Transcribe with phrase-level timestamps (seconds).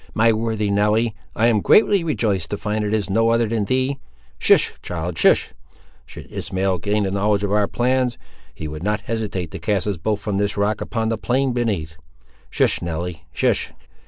[0.15, 1.13] "My worthy Nelly!
[1.35, 3.99] I am greatly rejoiced to find it is no other than thee.
[4.39, 4.81] Hist!
[4.81, 5.53] child, hist!
[6.07, 8.17] Should Ishmael gain a knowledge of our plans,
[8.55, 11.97] he would not hesitate to cast us both from this rock, upon the plain beneath.
[12.49, 12.81] Hist!
[12.81, 13.73] Nelly, hist!"